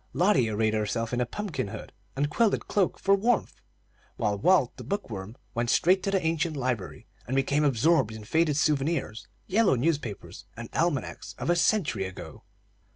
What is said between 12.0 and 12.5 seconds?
ago.